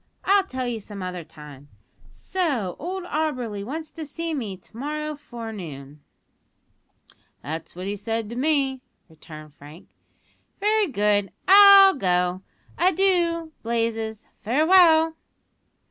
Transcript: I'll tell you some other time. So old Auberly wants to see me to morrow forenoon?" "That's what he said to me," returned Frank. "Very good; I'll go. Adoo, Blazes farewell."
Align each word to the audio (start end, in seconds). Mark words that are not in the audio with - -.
I'll 0.25 0.45
tell 0.47 0.67
you 0.67 0.79
some 0.79 1.03
other 1.03 1.23
time. 1.23 1.67
So 2.09 2.75
old 2.79 3.03
Auberly 3.03 3.63
wants 3.63 3.91
to 3.91 4.03
see 4.03 4.33
me 4.33 4.57
to 4.57 4.75
morrow 4.75 5.13
forenoon?" 5.13 5.99
"That's 7.43 7.75
what 7.75 7.85
he 7.85 7.95
said 7.95 8.27
to 8.31 8.35
me," 8.35 8.81
returned 9.07 9.53
Frank. 9.53 9.89
"Very 10.59 10.87
good; 10.87 11.31
I'll 11.47 11.93
go. 11.93 12.41
Adoo, 12.79 13.51
Blazes 13.61 14.25
farewell." 14.39 15.13